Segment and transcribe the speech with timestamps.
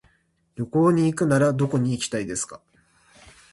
[0.55, 2.59] 旅行に行くならどこに行きたいですか。